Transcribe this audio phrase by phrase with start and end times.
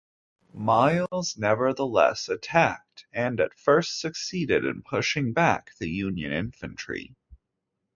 [0.55, 7.13] Miles nevertheless attacked, and at first succeeded in pushing back the Union infantry.